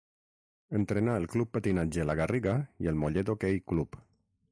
[0.77, 2.55] Entrenà el Club Patinatge La Garriga
[2.85, 3.99] i el Mollet Hoquei Club.